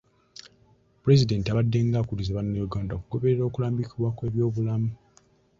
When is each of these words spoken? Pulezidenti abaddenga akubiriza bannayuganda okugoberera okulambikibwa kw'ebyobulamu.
Pulezidenti 1.01 1.47
abaddenga 1.49 1.95
akubiriza 1.99 2.37
bannayuganda 2.37 2.91
okugoberera 2.95 3.43
okulambikibwa 3.45 4.09
kw'ebyobulamu. 4.15 4.89